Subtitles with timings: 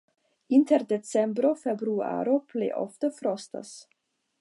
[0.57, 3.77] Inter decembro-februaro plej ofte frostas.